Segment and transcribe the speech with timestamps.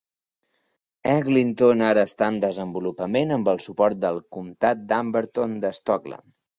[1.11, 6.31] Eglinton ara està en desenvolupament amb el suport del comtat d'Amberton de Stockland.